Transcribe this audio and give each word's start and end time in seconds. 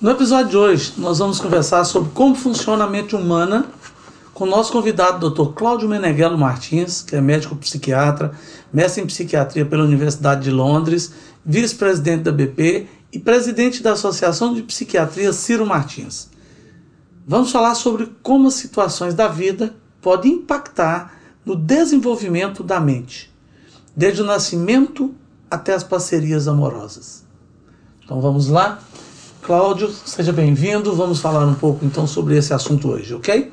No 0.00 0.12
episódio 0.12 0.48
de 0.48 0.56
hoje, 0.56 0.94
nós 0.96 1.18
vamos 1.18 1.38
conversar 1.38 1.84
sobre 1.84 2.10
como 2.12 2.34
funciona 2.34 2.84
a 2.84 2.88
mente 2.88 3.14
humana 3.14 3.66
com 4.32 4.44
o 4.44 4.46
nosso 4.46 4.72
convidado, 4.72 5.28
Dr. 5.28 5.52
Cláudio 5.52 5.90
Meneghello 5.90 6.38
Martins, 6.38 7.02
que 7.02 7.16
é 7.16 7.20
médico 7.20 7.54
psiquiatra, 7.56 8.32
mestre 8.72 9.02
em 9.02 9.06
psiquiatria 9.06 9.66
pela 9.66 9.84
Universidade 9.84 10.44
de 10.44 10.50
Londres, 10.50 11.12
vice-presidente 11.44 12.22
da 12.22 12.32
BP 12.32 12.88
e 13.12 13.18
presidente 13.18 13.82
da 13.82 13.92
Associação 13.92 14.54
de 14.54 14.62
Psiquiatria 14.62 15.34
Ciro 15.34 15.66
Martins. 15.66 16.30
Vamos 17.28 17.52
falar 17.52 17.74
sobre 17.74 18.10
como 18.22 18.48
as 18.48 18.54
situações 18.54 19.12
da 19.12 19.28
vida 19.28 19.76
podem 20.00 20.32
impactar 20.32 21.12
no 21.44 21.54
desenvolvimento 21.54 22.62
da 22.62 22.80
mente, 22.80 23.30
desde 23.94 24.22
o 24.22 24.24
nascimento 24.24 25.14
até 25.50 25.74
as 25.74 25.84
parcerias 25.84 26.48
amorosas. 26.48 27.22
Então 28.02 28.18
vamos 28.22 28.48
lá? 28.48 28.80
Cláudio, 29.42 29.90
seja 29.90 30.32
bem-vindo. 30.32 30.94
Vamos 30.94 31.20
falar 31.20 31.46
um 31.46 31.54
pouco 31.54 31.84
então 31.84 32.06
sobre 32.06 32.36
esse 32.36 32.52
assunto 32.52 32.88
hoje, 32.88 33.14
ok? 33.14 33.50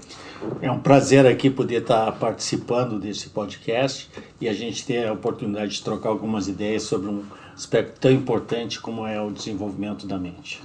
É 0.62 0.70
um 0.70 0.80
prazer 0.80 1.26
aqui 1.26 1.50
poder 1.50 1.82
estar 1.82 2.12
participando 2.14 3.00
desse 3.00 3.30
podcast 3.30 4.10
e 4.40 4.50
a 4.50 4.54
gente 4.54 4.86
ter 4.86 5.08
a 5.08 5.14
oportunidade 5.14 5.74
de 5.74 5.82
trocar 5.82 6.10
algumas 6.10 6.48
ideias 6.48 6.84
sobre 6.84 7.10
um 7.10 7.24
aspecto 7.56 8.00
tão 8.02 8.12
importante 8.12 8.80
como 8.80 9.08
é 9.08 9.20
o 9.22 9.32
desenvolvimento 9.32 10.06
da 10.06 10.18
mente. 10.18 10.62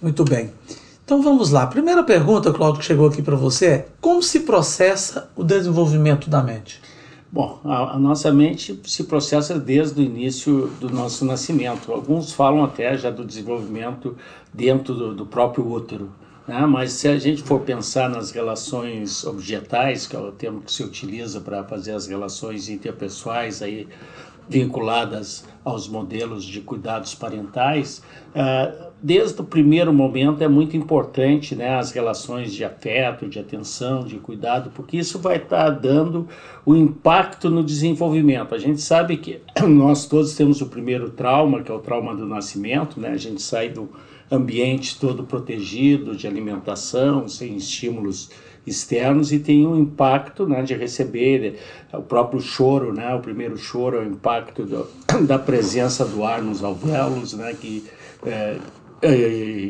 Muito 0.00 0.24
bem. 0.24 0.50
Então 1.04 1.22
vamos 1.22 1.50
lá. 1.50 1.66
Primeira 1.66 2.02
pergunta, 2.02 2.52
Cláudio, 2.52 2.80
que 2.80 2.86
chegou 2.86 3.06
aqui 3.06 3.20
para 3.20 3.36
você 3.36 3.66
é: 3.66 3.88
como 4.00 4.22
se 4.22 4.40
processa 4.40 5.30
o 5.36 5.44
desenvolvimento 5.44 6.30
da 6.30 6.42
mente? 6.42 6.80
Bom, 7.34 7.58
a, 7.64 7.94
a, 7.94 7.98
nossa 7.98 8.30
mente 8.30 8.78
se 8.84 9.04
processa 9.04 9.58
desde 9.58 9.98
o 10.02 10.04
início 10.04 10.66
do 10.78 10.90
nosso 10.90 11.24
nascimento. 11.24 11.90
Alguns 11.90 12.30
falam 12.30 12.62
até 12.62 12.94
já 12.98 13.08
do 13.08 13.24
desenvolvimento 13.24 14.14
dentro 14.52 14.92
do, 14.92 15.14
do 15.14 15.24
próprio 15.24 15.66
útero. 15.66 16.12
Né? 16.46 16.66
Mas 16.66 16.92
se 16.92 17.08
a 17.08 17.18
gente 17.18 17.42
for 17.42 17.60
pensar 17.60 18.10
nas 18.10 18.32
relações 18.32 19.24
objetais, 19.24 20.06
que 20.06 20.14
é 20.14 20.18
o 20.18 20.30
termo 20.30 20.60
que 20.60 20.70
se 20.70 20.82
utiliza 20.82 21.40
para 21.40 21.64
fazer 21.64 21.92
as 21.92 22.06
relações 22.06 22.68
interpessoais 22.68 23.62
aí 23.62 23.88
vinculadas 24.52 25.44
aos 25.64 25.88
modelos 25.88 26.44
de 26.44 26.60
cuidados 26.60 27.14
parentais, 27.14 28.02
uh, 28.34 28.92
desde 29.02 29.40
o 29.40 29.44
primeiro 29.44 29.92
momento 29.92 30.44
é 30.44 30.48
muito 30.48 30.76
importante 30.76 31.56
né, 31.56 31.76
as 31.76 31.90
relações 31.90 32.52
de 32.52 32.64
afeto, 32.64 33.28
de 33.28 33.38
atenção, 33.38 34.04
de 34.04 34.16
cuidado, 34.18 34.70
porque 34.74 34.98
isso 34.98 35.18
vai 35.18 35.36
estar 35.36 35.64
tá 35.64 35.70
dando 35.70 36.28
o 36.64 36.76
impacto 36.76 37.50
no 37.50 37.64
desenvolvimento. 37.64 38.54
A 38.54 38.58
gente 38.58 38.80
sabe 38.80 39.16
que 39.16 39.40
nós 39.66 40.06
todos 40.06 40.34
temos 40.36 40.60
o 40.60 40.66
primeiro 40.66 41.10
trauma, 41.10 41.62
que 41.62 41.72
é 41.72 41.74
o 41.74 41.80
trauma 41.80 42.14
do 42.14 42.26
nascimento, 42.26 43.00
né? 43.00 43.08
a 43.08 43.16
gente 43.16 43.40
sai 43.40 43.70
do 43.70 43.88
ambiente 44.30 44.98
todo 44.98 45.24
protegido 45.24 46.16
de 46.16 46.26
alimentação, 46.26 47.28
sem 47.28 47.56
estímulos 47.56 48.30
externos 48.66 49.32
e 49.32 49.38
tem 49.38 49.66
um 49.66 49.76
impacto 49.76 50.46
né, 50.46 50.62
de 50.62 50.74
receber 50.74 51.58
o 51.92 52.02
próprio 52.02 52.40
choro, 52.40 52.92
né, 52.92 53.14
o 53.14 53.20
primeiro 53.20 53.56
choro 53.56 53.96
é 53.96 54.00
o 54.00 54.04
impacto 54.04 54.64
do, 54.64 54.86
da 55.26 55.38
presença 55.38 56.04
do 56.04 56.24
ar 56.24 56.40
nos 56.40 56.62
alvéolos, 56.62 57.34
né, 57.34 57.54
que 57.58 57.84
é, 58.24 58.58
é, 59.02 59.16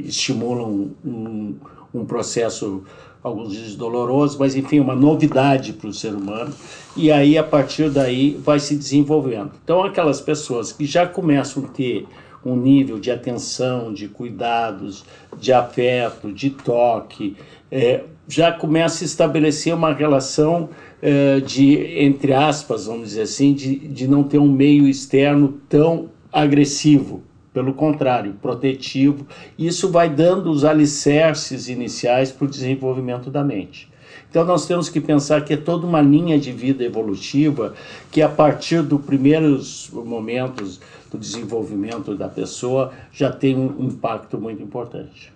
estimulam 0.04 0.90
um, 1.04 1.54
um 1.94 2.04
processo 2.04 2.84
alguns 3.22 3.52
dias 3.52 3.76
doloroso, 3.76 4.36
mas 4.38 4.56
enfim, 4.56 4.80
uma 4.80 4.96
novidade 4.96 5.72
para 5.72 5.88
o 5.88 5.92
ser 5.92 6.14
humano. 6.14 6.52
E 6.96 7.10
aí, 7.10 7.38
a 7.38 7.44
partir 7.44 7.88
daí, 7.88 8.38
vai 8.44 8.58
se 8.58 8.74
desenvolvendo. 8.74 9.52
Então, 9.62 9.84
aquelas 9.84 10.20
pessoas 10.20 10.72
que 10.72 10.84
já 10.84 11.06
começam 11.06 11.64
a 11.64 11.68
ter 11.68 12.06
um 12.44 12.56
nível 12.56 12.98
de 12.98 13.10
atenção, 13.10 13.92
de 13.92 14.08
cuidados, 14.08 15.04
de 15.38 15.52
afeto, 15.52 16.32
de 16.32 16.50
toque, 16.50 17.36
é, 17.70 18.04
já 18.28 18.52
começa 18.52 19.04
a 19.04 19.06
estabelecer 19.06 19.74
uma 19.74 19.92
relação 19.92 20.68
é, 21.00 21.40
de, 21.40 21.74
entre 22.02 22.32
aspas, 22.32 22.86
vamos 22.86 23.08
dizer 23.10 23.22
assim, 23.22 23.52
de, 23.52 23.76
de 23.76 24.08
não 24.08 24.22
ter 24.22 24.38
um 24.38 24.50
meio 24.50 24.88
externo 24.88 25.60
tão 25.68 26.10
agressivo. 26.32 27.22
Pelo 27.52 27.74
contrário, 27.74 28.32
protetivo. 28.40 29.26
Isso 29.58 29.90
vai 29.90 30.08
dando 30.08 30.50
os 30.50 30.64
alicerces 30.64 31.68
iniciais 31.68 32.32
para 32.32 32.46
o 32.46 32.48
desenvolvimento 32.48 33.30
da 33.30 33.44
mente. 33.44 33.91
Então 34.32 34.46
nós 34.46 34.64
temos 34.64 34.88
que 34.88 34.98
pensar 34.98 35.44
que 35.44 35.52
é 35.52 35.58
toda 35.58 35.86
uma 35.86 36.00
linha 36.00 36.40
de 36.40 36.50
vida 36.52 36.82
evolutiva 36.82 37.74
que 38.10 38.22
a 38.22 38.30
partir 38.30 38.82
dos 38.82 39.02
primeiros 39.02 39.90
momentos 39.92 40.80
do 41.10 41.18
desenvolvimento 41.18 42.16
da 42.16 42.30
pessoa 42.30 42.94
já 43.12 43.30
tem 43.30 43.54
um 43.54 43.84
impacto 43.84 44.38
muito 44.38 44.62
importante. 44.62 45.30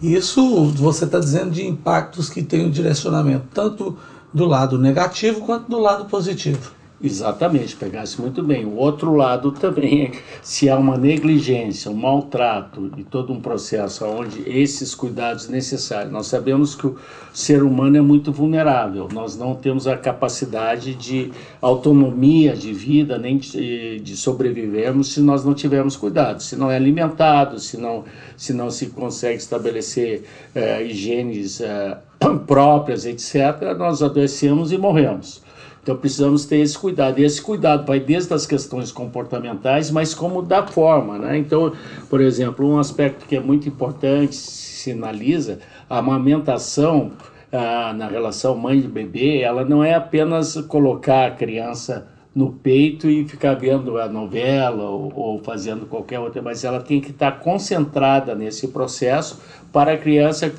Isso 0.00 0.64
você 0.68 1.04
está 1.04 1.18
dizendo 1.18 1.50
de 1.50 1.66
impactos 1.66 2.30
que 2.30 2.42
têm 2.42 2.64
um 2.64 2.70
direcionamento 2.70 3.44
tanto 3.52 3.98
do 4.32 4.46
lado 4.46 4.78
negativo 4.78 5.42
quanto 5.42 5.68
do 5.70 5.78
lado 5.78 6.06
positivo. 6.06 6.77
Exatamente, 7.00 7.76
pegasse 7.76 8.20
muito 8.20 8.42
bem. 8.42 8.64
O 8.64 8.74
outro 8.74 9.14
lado 9.14 9.52
também 9.52 10.06
é 10.06 10.10
se 10.42 10.68
há 10.68 10.76
uma 10.76 10.98
negligência, 10.98 11.88
um 11.92 11.94
maltrato 11.94 12.90
e 12.96 13.04
todo 13.04 13.32
um 13.32 13.40
processo 13.40 14.04
onde 14.04 14.42
esses 14.44 14.96
cuidados 14.96 15.48
necessários. 15.48 16.12
Nós 16.12 16.26
sabemos 16.26 16.74
que 16.74 16.88
o 16.88 16.98
ser 17.32 17.62
humano 17.62 17.96
é 17.96 18.00
muito 18.00 18.32
vulnerável, 18.32 19.08
nós 19.12 19.36
não 19.36 19.54
temos 19.54 19.86
a 19.86 19.96
capacidade 19.96 20.96
de 20.96 21.30
autonomia 21.62 22.56
de 22.56 22.72
vida 22.72 23.16
nem 23.16 23.38
de, 23.38 24.00
de 24.00 24.16
sobrevivermos 24.16 25.12
se 25.12 25.20
nós 25.20 25.44
não 25.44 25.54
tivermos 25.54 25.96
cuidado, 25.96 26.42
se 26.42 26.56
não 26.56 26.68
é 26.68 26.74
alimentado, 26.74 27.60
se 27.60 27.76
não 27.76 28.04
se, 28.36 28.52
não 28.52 28.70
se 28.70 28.86
consegue 28.86 29.36
estabelecer 29.36 30.24
é, 30.52 30.82
higienes 30.84 31.60
é, 31.60 31.96
próprias, 32.44 33.06
etc., 33.06 33.76
nós 33.78 34.02
adoecemos 34.02 34.72
e 34.72 34.78
morremos. 34.78 35.46
Então 35.88 35.96
precisamos 35.96 36.44
ter 36.44 36.58
esse 36.58 36.78
cuidado. 36.78 37.18
E 37.18 37.24
esse 37.24 37.40
cuidado 37.40 37.86
vai 37.86 37.98
desde 37.98 38.34
as 38.34 38.44
questões 38.44 38.92
comportamentais, 38.92 39.90
mas 39.90 40.12
como 40.12 40.42
da 40.42 40.66
forma, 40.66 41.16
né? 41.16 41.38
Então, 41.38 41.72
por 42.10 42.20
exemplo, 42.20 42.68
um 42.68 42.78
aspecto 42.78 43.24
que 43.24 43.34
é 43.34 43.40
muito 43.40 43.66
importante, 43.66 44.36
sinaliza, 44.36 45.60
a 45.88 45.96
amamentação 45.96 47.12
ah, 47.50 47.94
na 47.96 48.06
relação 48.06 48.54
mãe 48.54 48.80
e 48.80 48.82
bebê, 48.82 49.40
ela 49.40 49.64
não 49.64 49.82
é 49.82 49.94
apenas 49.94 50.56
colocar 50.68 51.28
a 51.28 51.30
criança 51.30 52.06
no 52.34 52.52
peito 52.52 53.08
e 53.08 53.26
ficar 53.26 53.54
vendo 53.54 53.98
a 53.98 54.08
novela 54.08 54.88
ou, 54.88 55.12
ou, 55.14 55.38
fazendo 55.42 55.86
qualquer 55.86 56.20
outra, 56.20 56.40
mas 56.42 56.62
ela 56.62 56.80
tem 56.80 57.00
que 57.00 57.10
estar 57.10 57.40
concentrada 57.40 58.34
nesse 58.34 58.68
processo 58.68 59.40
para 59.72 59.92
a 59.92 59.96
criança 59.96 60.52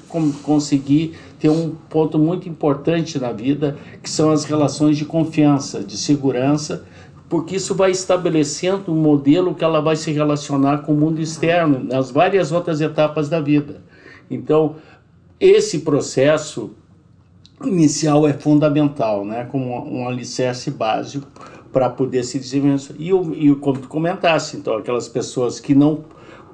conseguir 0.44 1.18
ter 1.40 1.50
um 1.50 1.76
ponto 1.90 2.20
muito 2.20 2.50
importante 2.50 3.20
na 3.20 3.32
vida, 3.32 3.78
que 4.04 4.10
são 4.10 4.32
as 4.32 4.44
relações 4.44 4.98
de 4.98 5.06
confiança, 5.06 5.84
de 5.84 5.98
segurança, 5.98 6.86
porque 7.30 7.56
isso 7.56 7.76
vai 7.76 7.92
estabelecendo 7.92 8.92
um 8.92 9.00
modelo 9.00 9.54
que 9.54 9.64
ela 9.64 9.80
vai 9.80 9.96
se 9.96 10.12
relacionar 10.12 10.80
com 10.80 10.94
o 10.94 10.98
mundo 10.98 11.22
externo 11.22 11.82
nas 11.84 12.10
várias 12.10 12.52
outras 12.52 12.82
etapas 12.82 13.30
da 13.30 13.40
vida. 13.40 13.82
Então, 14.30 14.76
esse 15.40 15.80
processo 15.80 16.72
inicial 17.64 18.28
é 18.28 18.34
fundamental, 18.34 19.24
né, 19.24 19.46
como 19.46 19.70
um 19.88 20.08
alicerce 20.08 20.72
básico 20.72 21.28
para 21.72 21.90
poder 21.90 22.24
se 22.24 22.40
desenvolver. 22.40 22.96
E, 22.98 23.10
e 23.50 23.56
como 23.56 23.80
tu 23.80 23.88
comentasse, 23.88 24.58
então, 24.58 24.76
aquelas 24.76 25.08
pessoas 25.08 25.60
que 25.60 25.74
não 25.76 26.04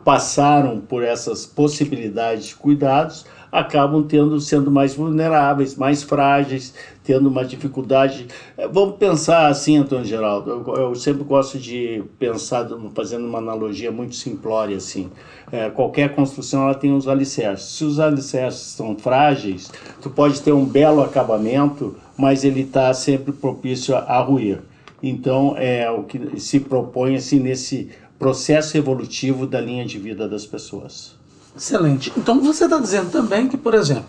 passaram 0.04 0.80
por 0.80 1.04
essas 1.04 1.48
possibilidades 1.48 2.48
de 2.48 2.56
cuidados 2.56 3.26
acabam 3.52 4.04
tendo 4.04 4.40
sendo 4.40 4.70
mais 4.70 4.94
vulneráveis, 4.94 5.76
mais 5.76 6.04
frágeis, 6.04 6.74
tendo 7.04 7.30
uma 7.30 7.44
dificuldade. 7.46 8.28
É, 8.58 8.68
vamos 8.68 8.98
pensar 8.98 9.48
assim, 9.48 9.78
Antônio 9.78 10.06
Geraldo. 10.06 10.64
Eu, 10.68 10.76
eu 10.76 10.96
sempre 10.96 11.24
gosto 11.24 11.58
de 11.58 12.04
pensar, 12.20 12.68
fazendo 12.94 13.26
uma 13.26 13.40
analogia 13.40 13.92
muito 13.92 14.16
simplória 14.16 14.76
assim. 14.76 15.10
É, 15.52 15.70
qualquer 15.70 16.14
construção 16.14 16.64
ela 16.64 16.76
tem 16.76 16.94
os 16.94 17.08
alicerces. 17.08 17.70
Se 17.70 17.86
os 17.86 18.00
alicerces 18.00 18.62
são 18.62 18.96
frágeis, 18.98 19.72
tu 20.02 20.10
pode 20.10 20.42
ter 20.42 20.52
um 20.52 20.66
belo 20.66 21.02
acabamento, 21.02 21.96
mas 22.18 22.44
ele 22.44 22.62
está 22.62 22.94
sempre 22.94 23.32
propício 23.32 23.96
a, 23.96 24.00
a 24.00 24.22
ruir. 24.22 24.60
Então, 25.08 25.54
é 25.56 25.88
o 25.92 26.02
que 26.02 26.40
se 26.40 26.60
propõe 26.60 27.16
assim, 27.16 27.40
nesse 27.40 27.92
processo 28.18 28.76
evolutivo 28.76 29.46
da 29.46 29.62
linha 29.62 29.86
de 29.86 30.00
vida 30.00 30.28
das 30.28 30.48
pessoas. 30.48 31.14
Excelente. 31.56 32.12
Então 32.18 32.42
você 32.42 32.64
está 32.64 32.80
dizendo 32.80 33.12
também 33.12 33.48
que, 33.48 33.56
por 33.56 33.76
exemplo, 33.76 34.06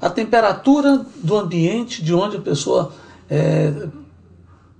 a 0.00 0.08
temperatura 0.08 1.04
do 1.16 1.36
ambiente 1.36 2.02
de 2.02 2.14
onde 2.14 2.38
a 2.38 2.40
pessoa 2.40 2.92
está 3.24 3.36
é, 3.36 3.88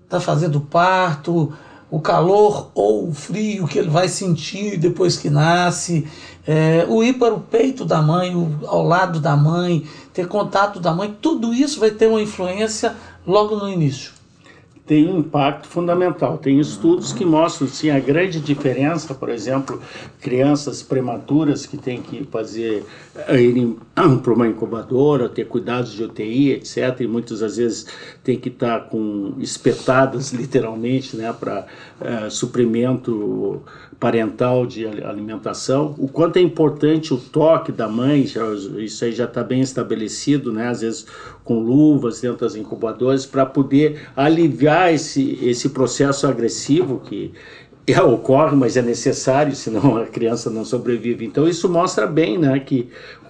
tá 0.08 0.18
fazendo 0.18 0.58
parto, 0.58 1.52
o 1.90 2.00
calor 2.00 2.70
ou 2.74 3.10
o 3.10 3.12
frio 3.12 3.68
que 3.68 3.78
ele 3.78 3.90
vai 3.90 4.08
sentir 4.08 4.78
depois 4.78 5.18
que 5.18 5.28
nasce, 5.28 6.08
é, 6.46 6.86
o 6.88 7.04
ir 7.04 7.18
para 7.18 7.34
o 7.34 7.40
peito 7.40 7.84
da 7.84 8.00
mãe, 8.00 8.34
o, 8.34 8.66
ao 8.66 8.82
lado 8.82 9.20
da 9.20 9.36
mãe, 9.36 9.86
ter 10.14 10.26
contato 10.28 10.80
da 10.80 10.94
mãe, 10.94 11.14
tudo 11.20 11.52
isso 11.52 11.78
vai 11.78 11.90
ter 11.90 12.08
uma 12.08 12.22
influência 12.22 12.96
logo 13.26 13.54
no 13.54 13.68
início 13.68 14.17
tem 14.88 15.06
um 15.06 15.18
impacto 15.18 15.68
fundamental. 15.68 16.38
Tem 16.38 16.58
estudos 16.58 17.12
que 17.12 17.22
mostram 17.22 17.68
sim 17.68 17.90
a 17.90 18.00
grande 18.00 18.40
diferença, 18.40 19.14
por 19.14 19.28
exemplo, 19.28 19.80
crianças 20.18 20.82
prematuras 20.82 21.66
que 21.66 21.76
têm 21.76 22.00
que 22.00 22.24
fazer 22.24 22.84
eh, 23.14 23.40
irem 23.40 23.76
para 23.94 24.32
uma 24.32 24.48
incubadora, 24.48 25.28
ter 25.28 25.46
cuidados 25.46 25.92
de 25.92 26.02
UTI, 26.02 26.52
etc. 26.52 27.00
E 27.00 27.06
muitas 27.06 27.40
das 27.40 27.58
vezes 27.58 27.86
tem 28.24 28.38
que 28.38 28.48
estar 28.48 28.88
com 28.88 29.34
espetadas 29.38 30.32
literalmente, 30.38 31.16
né, 31.16 31.34
para 31.38 31.66
é, 32.00 32.30
suprimento 32.30 33.62
parental 33.98 34.64
de 34.64 34.86
alimentação, 34.86 35.94
o 35.98 36.06
quanto 36.06 36.36
é 36.36 36.40
importante 36.40 37.12
o 37.12 37.16
toque 37.16 37.72
da 37.72 37.88
mãe, 37.88 38.26
já, 38.26 38.44
isso 38.78 39.04
aí 39.04 39.12
já 39.12 39.24
está 39.24 39.42
bem 39.42 39.60
estabelecido, 39.60 40.52
né? 40.52 40.68
às 40.68 40.82
vezes 40.82 41.06
com 41.42 41.58
luvas 41.58 42.20
dentro 42.20 42.38
das 42.38 42.54
incubadoras, 42.54 43.26
para 43.26 43.44
poder 43.44 44.08
aliviar 44.14 44.94
esse, 44.94 45.38
esse 45.42 45.70
processo 45.70 46.26
agressivo 46.26 47.00
que 47.00 47.32
é, 47.88 48.00
ocorre, 48.00 48.54
mas 48.54 48.76
é 48.76 48.82
necessário, 48.82 49.54
senão 49.56 49.96
a 49.96 50.06
criança 50.06 50.48
não 50.48 50.64
sobrevive. 50.64 51.24
Então 51.24 51.48
isso 51.48 51.68
mostra 51.68 52.06
bem 52.06 52.38
né, 52.38 52.60
que 52.60 52.88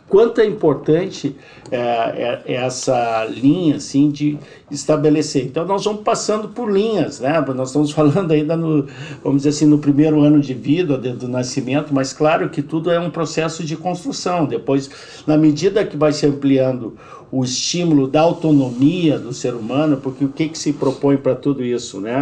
quanto 0.09 0.41
é 0.41 0.47
importante 0.47 1.37
é, 1.71 2.43
é, 2.47 2.55
essa 2.55 3.27
linha 3.27 3.77
assim 3.77 4.11
de 4.11 4.39
estabelecer. 4.71 5.45
Então 5.45 5.65
nós 5.67 5.85
vamos 5.85 6.03
passando 6.03 6.49
por 6.49 6.71
linhas, 6.71 7.21
né? 7.21 7.41
Nós 7.55 7.69
estamos 7.69 7.91
falando 7.93 8.33
ainda 8.33 8.57
no, 8.57 8.87
vamos 9.23 9.43
dizer 9.43 9.51
assim, 9.51 9.67
no 9.67 9.79
primeiro 9.79 10.21
ano 10.23 10.41
de 10.41 10.55
vida, 10.55 10.97
do 10.97 11.29
nascimento, 11.29 11.93
mas 11.93 12.13
claro 12.13 12.49
que 12.49 12.63
tudo 12.63 12.91
é 12.91 12.99
um 12.99 13.11
processo 13.11 13.63
de 13.65 13.77
construção. 13.77 14.47
Depois, 14.47 14.91
na 15.27 15.37
medida 15.37 15.85
que 15.85 15.97
vai 15.97 16.13
se 16.13 16.27
ampliando 16.27 16.97
o 17.31 17.45
estímulo 17.45 18.09
da 18.09 18.23
autonomia 18.23 19.19
do 19.19 19.35
ser 19.35 19.55
humano, 19.55 19.99
porque 19.99 20.25
o 20.25 20.29
que, 20.29 20.49
que 20.49 20.59
se 20.59 20.73
propõe 20.73 21.19
para 21.19 21.35
tudo 21.35 21.63
isso, 21.63 22.01
né? 22.01 22.17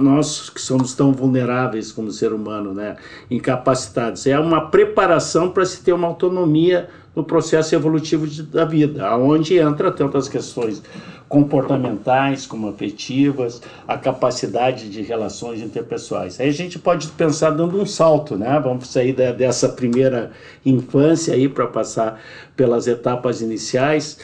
Nós 0.00 0.50
que 0.50 0.60
somos 0.60 0.94
tão 0.94 1.12
vulneráveis 1.12 1.90
como 1.90 2.10
ser 2.10 2.32
humano, 2.32 2.74
né? 2.74 2.96
Incapacitados, 3.30 4.26
é 4.26 4.38
uma 4.38 4.70
preparação 4.70 5.50
para 5.50 5.64
se 5.64 5.82
ter 5.82 5.94
uma 5.94 6.06
autonomia 6.06 6.89
no 7.14 7.24
processo 7.24 7.74
evolutivo 7.74 8.26
de, 8.26 8.42
da 8.42 8.64
vida, 8.64 9.06
aonde 9.06 9.58
entra 9.58 9.90
tantas 9.90 10.28
questões 10.28 10.82
comportamentais 11.28 12.44
como 12.44 12.68
afetivas, 12.68 13.62
a 13.86 13.96
capacidade 13.96 14.88
de 14.90 15.00
relações 15.00 15.60
interpessoais. 15.60 16.40
Aí 16.40 16.48
a 16.48 16.52
gente 16.52 16.78
pode 16.78 17.06
pensar 17.08 17.50
dando 17.50 17.80
um 17.80 17.86
salto, 17.86 18.36
né? 18.36 18.58
Vamos 18.58 18.88
sair 18.88 19.12
da, 19.12 19.30
dessa 19.30 19.68
primeira 19.68 20.32
infância 20.66 21.34
aí 21.34 21.48
para 21.48 21.68
passar 21.68 22.20
pelas 22.56 22.88
etapas 22.88 23.40
iniciais. 23.40 24.18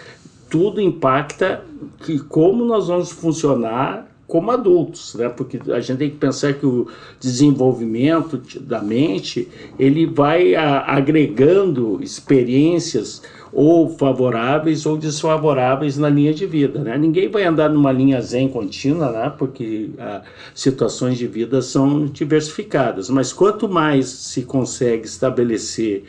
Tudo 0.51 0.81
impacta 0.81 1.63
que 2.05 2.19
como 2.19 2.65
nós 2.65 2.89
vamos 2.89 3.13
funcionar 3.13 4.09
como 4.27 4.51
adultos, 4.51 5.15
né? 5.15 5.29
Porque 5.29 5.61
a 5.71 5.81
gente 5.81 5.99
tem 5.99 6.11
que 6.11 6.17
pensar 6.17 6.55
que 6.55 6.67
o 6.67 6.89
desenvolvimento 7.21 8.43
da 8.61 8.83
mente 8.83 9.49
ele 9.79 10.07
vai 10.07 10.55
a, 10.55 10.81
agregando 10.81 12.03
experiências 12.03 13.23
ou 13.53 13.89
favoráveis 13.89 14.85
ou 14.85 14.97
desfavoráveis 14.97 15.97
na 15.97 16.09
linha 16.09 16.35
de 16.35 16.45
vida, 16.45 16.81
né? 16.81 16.99
Ninguém 16.99 17.29
vai 17.29 17.45
andar 17.45 17.71
numa 17.71 17.93
linha 17.93 18.21
zen 18.21 18.49
contínua, 18.49 19.13
né? 19.13 19.33
Porque 19.39 19.91
ah, 19.99 20.23
situações 20.55 21.17
de 21.17 21.27
vida 21.27 21.63
são 21.63 22.07
diversificadas. 22.07 23.09
Mas 23.09 23.33
quanto 23.33 23.69
mais 23.69 24.09
se 24.09 24.43
consegue 24.43 25.07
estabelecer 25.07 26.05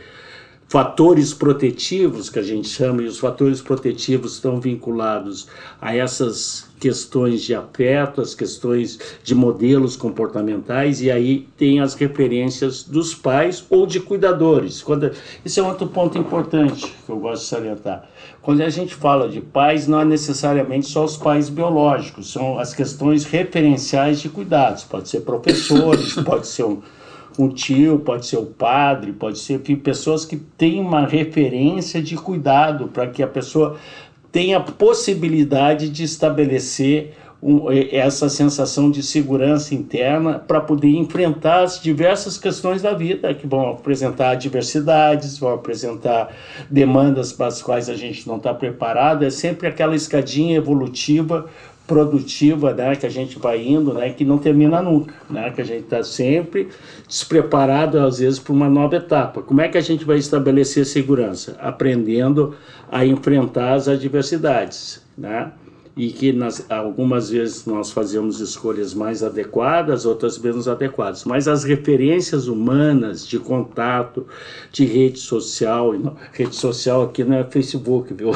fatores 0.67 1.33
protetivos 1.33 2.29
que 2.29 2.39
a 2.39 2.43
gente 2.43 2.67
chama, 2.67 3.01
e 3.01 3.05
os 3.05 3.19
fatores 3.19 3.61
protetivos 3.61 4.33
estão 4.33 4.59
vinculados 4.59 5.47
a 5.81 5.95
essas 5.95 6.67
questões 6.79 7.41
de 7.41 7.55
afeto, 7.55 8.21
as 8.21 8.35
questões 8.35 8.99
de 9.23 9.33
modelos 9.33 9.95
comportamentais, 9.95 11.01
e 11.01 11.09
aí 11.09 11.47
tem 11.57 11.79
as 11.79 11.93
referências 11.95 12.83
dos 12.83 13.15
pais 13.15 13.65
ou 13.69 13.87
de 13.87 13.99
cuidadores. 13.99 14.81
Quando, 14.81 15.05
é 15.09 15.61
outro 15.61 15.87
ponto 15.87 16.17
importante 16.17 16.93
que 17.05 17.11
eu 17.11 17.17
gosto 17.17 17.43
de 17.43 17.47
salientar. 17.49 18.07
Quando 18.41 18.61
a 18.61 18.69
gente 18.69 18.93
fala 18.93 19.27
de 19.27 19.41
pais, 19.41 19.87
não 19.87 20.01
é 20.01 20.05
necessariamente 20.05 20.87
só 20.87 21.05
os 21.05 21.17
pais 21.17 21.49
biológicos, 21.49 22.31
são 22.31 22.59
as 22.59 22.73
questões 22.73 23.23
referenciais 23.23 24.19
de 24.19 24.29
cuidados. 24.29 24.83
Pode 24.83 25.09
ser 25.09 25.21
professores, 25.21 26.13
pode 26.13 26.47
ser 26.47 26.63
um 26.63 26.81
um 27.37 27.49
tio, 27.49 27.99
pode 27.99 28.25
ser 28.25 28.37
o 28.37 28.45
padre, 28.45 29.11
pode 29.11 29.37
ser 29.39 29.59
pessoas 29.59 30.25
que 30.25 30.35
têm 30.35 30.79
uma 30.79 31.05
referência 31.05 32.01
de 32.01 32.15
cuidado 32.15 32.87
para 32.87 33.07
que 33.07 33.21
a 33.21 33.27
pessoa 33.27 33.77
tenha 34.31 34.59
possibilidade 34.59 35.89
de 35.89 36.03
estabelecer 36.03 37.13
um, 37.41 37.71
essa 37.71 38.29
sensação 38.29 38.89
de 38.89 39.03
segurança 39.03 39.75
interna 39.75 40.39
para 40.39 40.59
poder 40.59 40.89
enfrentar 40.89 41.63
as 41.63 41.79
diversas 41.79 42.37
questões 42.37 42.81
da 42.81 42.93
vida 42.93 43.33
que 43.33 43.45
vão 43.45 43.69
apresentar 43.69 44.31
adversidades, 44.31 45.37
vão 45.37 45.53
apresentar 45.53 46.35
demandas 46.69 47.31
para 47.31 47.47
as 47.47 47.61
quais 47.61 47.89
a 47.89 47.95
gente 47.95 48.27
não 48.27 48.37
está 48.37 48.53
preparado. 48.53 49.23
É 49.23 49.29
sempre 49.29 49.67
aquela 49.67 49.95
escadinha 49.95 50.57
evolutiva 50.57 51.47
produtiva, 51.87 52.73
né, 52.73 52.95
que 52.95 53.05
a 53.05 53.09
gente 53.09 53.39
vai 53.39 53.65
indo, 53.65 53.93
né, 53.93 54.09
que 54.11 54.25
não 54.25 54.37
termina 54.37 54.81
nunca, 54.81 55.15
né, 55.29 55.49
que 55.49 55.61
a 55.61 55.63
gente 55.63 55.83
está 55.83 56.03
sempre 56.03 56.67
despreparado 57.07 57.97
às 57.99 58.19
vezes 58.19 58.37
para 58.37 58.53
uma 58.53 58.69
nova 58.69 58.97
etapa. 58.97 59.41
Como 59.41 59.61
é 59.61 59.69
que 59.69 59.77
a 59.77 59.81
gente 59.81 60.03
vai 60.03 60.17
estabelecer 60.17 60.85
segurança? 60.85 61.55
Aprendendo 61.59 62.55
a 62.91 63.05
enfrentar 63.05 63.73
as 63.73 63.87
adversidades, 63.87 65.01
né? 65.17 65.51
E 65.97 66.11
que 66.11 66.31
nas, 66.31 66.63
algumas 66.69 67.31
vezes 67.31 67.65
nós 67.65 67.91
fazemos 67.91 68.39
escolhas 68.39 68.93
mais 68.93 69.23
adequadas, 69.23 70.05
outras 70.05 70.37
menos 70.37 70.67
adequadas. 70.67 71.25
Mas 71.25 71.47
as 71.47 71.63
referências 71.63 72.47
humanas 72.47 73.27
de 73.27 73.39
contato, 73.39 74.27
de 74.71 74.85
rede 74.85 75.17
social, 75.17 75.91
rede 76.31 76.55
social 76.55 77.01
aqui 77.01 77.23
não 77.23 77.37
é 77.37 77.43
Facebook, 77.43 78.13
viu? 78.13 78.29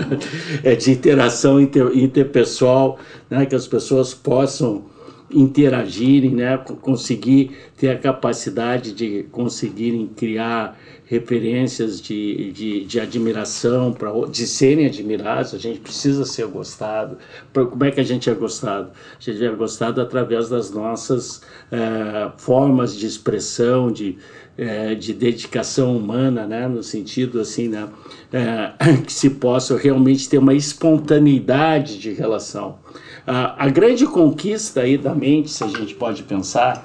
é 0.62 0.76
de 0.76 0.90
interação 0.90 1.58
inter, 1.58 1.90
interpessoal, 1.96 2.98
né? 3.30 3.46
que 3.46 3.54
as 3.54 3.66
pessoas 3.66 4.12
possam 4.12 4.89
interagirem, 5.32 6.34
né? 6.34 6.58
conseguir 6.58 7.56
ter 7.76 7.90
a 7.90 7.98
capacidade 7.98 8.92
de 8.92 9.24
conseguirem 9.30 10.06
criar 10.06 10.78
referências 11.10 12.00
de, 12.00 12.52
de, 12.52 12.84
de 12.84 13.00
admiração, 13.00 13.92
pra, 13.92 14.12
de 14.30 14.46
serem 14.46 14.86
admirados, 14.86 15.52
a 15.52 15.58
gente 15.58 15.80
precisa 15.80 16.24
ser 16.24 16.46
gostado. 16.46 17.18
Pra, 17.52 17.66
como 17.66 17.82
é 17.82 17.90
que 17.90 17.98
a 17.98 18.04
gente 18.04 18.30
é 18.30 18.34
gostado? 18.34 18.92
A 19.18 19.20
gente 19.20 19.44
é 19.44 19.50
gostado 19.50 20.00
através 20.00 20.48
das 20.48 20.70
nossas 20.70 21.42
é, 21.72 22.30
formas 22.36 22.96
de 22.96 23.06
expressão, 23.06 23.90
de, 23.90 24.18
é, 24.56 24.94
de 24.94 25.12
dedicação 25.12 25.96
humana, 25.96 26.46
né? 26.46 26.68
no 26.68 26.80
sentido 26.80 27.40
assim, 27.40 27.66
né? 27.66 27.88
É, 28.32 28.72
que 29.04 29.12
se 29.12 29.30
possa 29.30 29.76
realmente 29.76 30.28
ter 30.28 30.38
uma 30.38 30.54
espontaneidade 30.54 31.98
de 31.98 32.12
relação. 32.12 32.78
A, 33.26 33.64
a 33.64 33.68
grande 33.68 34.06
conquista 34.06 34.80
aí 34.80 34.96
da 34.96 35.14
mente, 35.14 35.50
se 35.50 35.62
a 35.64 35.68
gente 35.68 35.94
pode 35.94 36.22
pensar, 36.22 36.84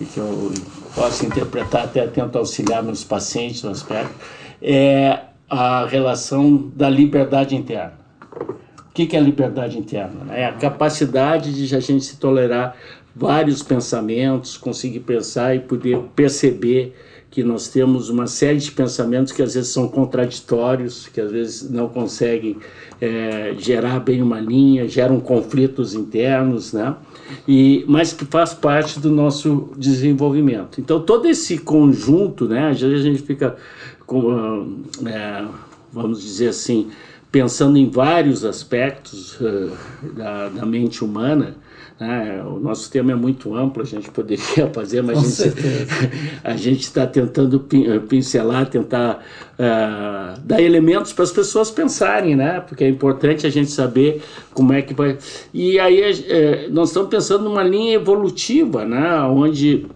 e 0.00 0.04
que 0.04 0.18
eu 0.18 0.52
posso 0.94 1.24
interpretar, 1.24 1.84
até 1.84 2.06
tento 2.06 2.36
auxiliar 2.36 2.82
meus 2.82 3.04
pacientes 3.04 3.62
no 3.62 3.70
aspecto, 3.70 4.14
é 4.60 5.20
a 5.48 5.86
relação 5.86 6.70
da 6.74 6.88
liberdade 6.88 7.54
interna. 7.54 7.94
O 8.88 8.94
que 8.94 9.16
é 9.16 9.18
a 9.18 9.22
liberdade 9.22 9.78
interna? 9.78 10.34
É 10.34 10.44
a 10.44 10.52
capacidade 10.52 11.52
de 11.66 11.74
a 11.74 11.80
gente 11.80 12.04
se 12.04 12.16
tolerar 12.16 12.76
vários 13.14 13.62
pensamentos, 13.62 14.56
conseguir 14.56 15.00
pensar 15.00 15.54
e 15.54 15.60
poder 15.60 15.98
perceber 16.14 16.94
que 17.32 17.42
nós 17.42 17.66
temos 17.66 18.10
uma 18.10 18.26
série 18.26 18.58
de 18.58 18.70
pensamentos 18.70 19.32
que 19.32 19.42
às 19.42 19.54
vezes 19.54 19.70
são 19.70 19.88
contraditórios, 19.88 21.08
que 21.08 21.18
às 21.18 21.32
vezes 21.32 21.70
não 21.70 21.88
conseguem 21.88 22.58
é, 23.00 23.54
gerar 23.58 24.00
bem 24.00 24.20
uma 24.20 24.38
linha, 24.38 24.86
geram 24.86 25.18
conflitos 25.18 25.94
internos, 25.94 26.74
né? 26.74 26.94
E, 27.48 27.86
mas 27.88 28.12
que 28.12 28.26
faz 28.26 28.52
parte 28.52 29.00
do 29.00 29.10
nosso 29.10 29.72
desenvolvimento. 29.78 30.78
Então, 30.78 31.00
todo 31.00 31.26
esse 31.26 31.56
conjunto, 31.56 32.46
né? 32.46 32.68
Às 32.68 32.82
vezes 32.82 33.00
a 33.00 33.08
gente 33.08 33.22
fica, 33.22 33.56
com, 34.04 34.82
é, 35.06 35.44
vamos 35.92 36.22
dizer 36.22 36.48
assim, 36.48 36.90
pensando 37.30 37.78
em 37.78 37.88
vários 37.88 38.44
aspectos 38.44 39.40
uh, 39.40 39.72
da, 40.14 40.48
da 40.48 40.66
mente 40.66 41.04
humana, 41.04 41.56
Né? 42.00 42.42
O 42.44 42.58
nosso 42.58 42.90
tema 42.90 43.12
é 43.12 43.14
muito 43.14 43.54
amplo, 43.54 43.82
a 43.82 43.86
gente 43.86 44.10
poderia 44.10 44.68
fazer, 44.74 45.02
mas 45.02 45.40
a 46.42 46.56
gente 46.56 46.82
está 46.82 47.06
tentando 47.06 47.64
eh, 47.72 47.98
pincelar, 48.00 48.66
tentar 48.66 49.24
uh, 49.54 50.40
dar 50.40 50.60
elementos 50.60 51.12
para 51.12 51.24
as 51.24 51.30
pessoas 51.30 51.70
pensarem, 51.70 52.34
né? 52.34 52.60
Porque 52.60 52.82
é 52.82 52.88
importante 52.88 53.46
a 53.46 53.50
gente 53.50 53.70
saber 53.70 54.22
como 54.52 54.72
é 54.72 54.82
que 54.82 54.92
vai. 54.94 55.16
E 55.54 55.78
aí 55.78 56.00
é, 56.00 56.68
nós 56.70 56.88
estamos 56.88 57.08
pensando 57.08 57.44
numa 57.44 57.62
linha 57.62 57.94
evolutiva, 57.94 58.84
né? 58.84 59.22
Onde 59.22 59.86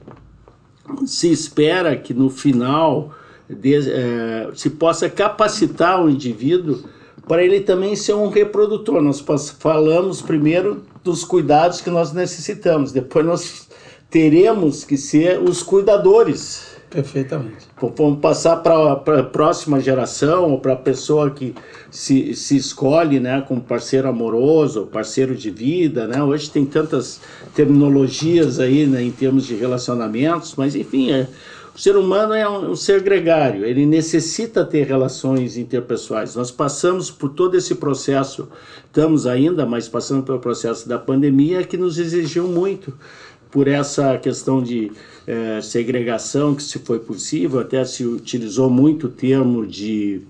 se 1.04 1.30
espera 1.30 1.96
que 1.96 2.14
no 2.14 2.30
final 2.30 3.12
de, 3.48 3.90
é, 3.90 4.50
se 4.54 4.70
possa 4.70 5.08
capacitar 5.08 6.04
o 6.04 6.10
indivíduo 6.10 6.84
para 7.26 7.42
ele 7.42 7.60
também 7.60 7.96
ser 7.96 8.14
um 8.14 8.28
reprodutor. 8.28 9.02
Nós 9.02 9.20
falamos 9.58 10.22
primeiro 10.22 10.82
dos 11.02 11.24
cuidados 11.24 11.80
que 11.80 11.90
nós 11.90 12.12
necessitamos, 12.12 12.92
depois 12.92 13.24
nós 13.24 13.68
teremos 14.10 14.84
que 14.84 14.96
ser 14.96 15.40
os 15.40 15.62
cuidadores. 15.62 16.76
Perfeitamente. 16.88 17.66
Vamos 17.96 18.20
passar 18.20 18.56
para 18.58 18.92
a 18.92 19.22
próxima 19.24 19.80
geração, 19.80 20.52
ou 20.52 20.60
para 20.60 20.74
a 20.74 20.76
pessoa 20.76 21.30
que 21.30 21.54
se, 21.90 22.32
se 22.34 22.56
escolhe 22.56 23.18
né, 23.18 23.44
como 23.46 23.60
parceiro 23.60 24.08
amoroso, 24.08 24.86
parceiro 24.86 25.34
de 25.34 25.50
vida. 25.50 26.06
Né? 26.06 26.22
Hoje 26.22 26.48
tem 26.48 26.64
tantas 26.64 27.20
terminologias 27.54 28.60
aí 28.60 28.86
né, 28.86 29.02
em 29.02 29.10
termos 29.10 29.46
de 29.46 29.56
relacionamentos, 29.56 30.54
mas 30.56 30.76
enfim, 30.76 31.10
é, 31.10 31.26
o 31.76 31.78
ser 31.78 31.94
humano 31.94 32.32
é 32.32 32.48
um, 32.48 32.70
um, 32.70 32.74
ser 32.74 33.02
gregário, 33.02 33.66
ele 33.66 33.84
necessita 33.84 34.64
ter 34.64 34.86
relações 34.86 35.58
interpessoais. 35.58 36.34
Nós 36.34 36.50
passamos 36.50 37.10
por 37.10 37.28
todo 37.28 37.54
esse 37.54 37.74
processo, 37.74 38.48
estamos 38.86 39.26
ainda, 39.26 39.66
mas 39.66 39.86
passando 39.86 40.22
pelo 40.22 40.38
processo 40.38 40.88
da 40.88 40.98
pandemia 40.98 41.64
que 41.64 41.76
nos 41.76 41.98
exigiu 41.98 42.48
muito 42.48 42.94
por 43.50 43.68
essa 43.68 44.16
questão 44.16 44.62
de 44.62 44.90
é, 45.26 45.60
segregação 45.60 46.54
que 46.54 46.62
se 46.62 46.78
foi 46.78 46.98
possível, 46.98 47.60
até 47.60 47.84
se 47.84 48.06
utilizou 48.06 48.70
muito 48.70 49.08
o 49.08 49.10
termo 49.10 49.66
de 49.66 50.22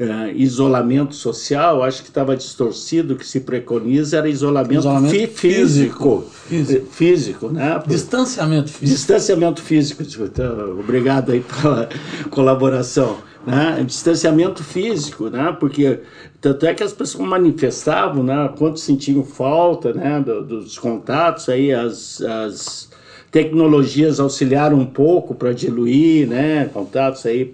é, 0.00 0.32
isolamento 0.32 1.14
social, 1.14 1.82
acho 1.82 2.02
que 2.02 2.08
estava 2.08 2.34
distorcido, 2.34 3.12
o 3.12 3.16
que 3.18 3.26
se 3.26 3.40
preconiza 3.40 4.16
era 4.16 4.30
isolamento, 4.30 4.80
isolamento 4.80 5.10
fí 5.10 5.26
físico, 5.26 6.24
físico, 6.48 6.86
físico, 6.90 7.48
né? 7.50 7.82
Distanciamento 7.86 8.70
físico. 8.70 8.86
Distanciamento 8.86 9.60
físico, 9.60 10.02
então, 10.22 10.80
obrigado 10.80 11.32
aí 11.32 11.40
pela 11.40 11.86
colaboração. 12.30 13.18
Né? 13.46 13.84
Distanciamento 13.86 14.64
físico, 14.64 15.28
né? 15.28 15.54
Porque 15.60 16.00
tanto 16.40 16.64
é 16.64 16.72
que 16.72 16.82
as 16.82 16.94
pessoas 16.94 17.28
manifestavam, 17.28 18.22
né? 18.22 18.50
Quanto 18.56 18.80
sentiam 18.80 19.22
falta, 19.22 19.92
né? 19.92 20.18
dos 20.20 20.78
contatos 20.78 21.48
aí, 21.50 21.72
as, 21.72 22.22
as 22.22 22.88
tecnologias 23.30 24.18
auxiliaram 24.18 24.78
um 24.78 24.86
pouco 24.86 25.34
para 25.34 25.52
diluir, 25.52 26.26
né? 26.26 26.70
Contatos 26.72 27.26
aí 27.26 27.52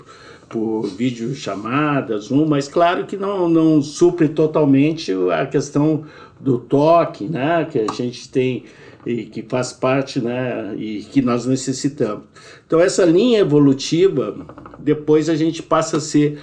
por 0.49 0.83
videochamada, 0.83 2.19
Zoom, 2.19 2.47
mas 2.47 2.69
claro 2.69 3.05
que 3.05 3.17
não, 3.17 3.49
não 3.49 3.83
supre 3.83 4.29
totalmente 4.29 5.13
a 5.33 5.47
questão 5.47 6.05
do 6.39 6.59
toque, 6.59 7.25
né, 7.25 7.67
que 7.71 7.79
a 7.79 7.93
gente 7.93 8.29
tem 8.29 8.65
e 9.05 9.25
que 9.25 9.43
faz 9.43 9.73
parte, 9.73 10.21
né, 10.21 10.75
e 10.77 11.03
que 11.05 11.23
nós 11.23 11.47
necessitamos. 11.47 12.25
Então 12.67 12.81
essa 12.81 13.05
linha 13.05 13.41
evolutiva, 13.41 14.37
depois 14.79 15.29
a 15.29 15.35
gente 15.35 15.63
passa 15.63 15.97
a 15.97 16.01
ser 16.01 16.39